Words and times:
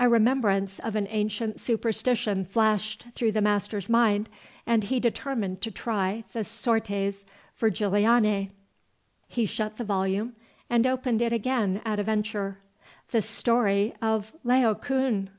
A 0.00 0.08
remembrance 0.08 0.80
of 0.80 0.96
an 0.96 1.06
ancient 1.08 1.60
superstition 1.60 2.44
flashed 2.44 3.04
through 3.14 3.30
the 3.30 3.40
master's 3.40 3.88
mind, 3.88 4.28
and 4.66 4.82
he 4.82 4.98
determined 4.98 5.60
to 5.60 5.70
try 5.70 6.24
the 6.32 6.42
Sortes 6.42 7.24
Virgilianae. 7.56 8.50
He 9.28 9.46
shut 9.46 9.76
the 9.76 9.84
volume, 9.84 10.34
and 10.68 10.84
opened 10.84 11.22
it 11.22 11.32
again 11.32 11.80
at 11.84 12.00
a 12.00 12.02
venture. 12.02 12.58
The 13.12 13.22
story 13.22 13.94
of 14.02 14.34
Laocoon! 14.42 15.30